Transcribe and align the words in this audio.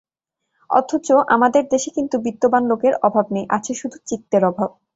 অথচ 0.69 1.07
আমাদের 1.27 1.63
দেশে 1.71 1.89
কিন্তু 1.97 2.15
বিত্তবান 2.25 2.63
লোকের 2.65 2.93
অভাব 3.03 3.25
নেই, 3.31 3.45
আছে 3.49 3.71
শুধু 3.73 3.97
চিত্তের 4.07 4.43
অভাব। 4.45 4.69